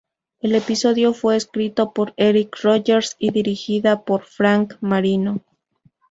[0.39, 5.41] El episodio fue escrito por Eric Rogers y dirigida por Frank Marino.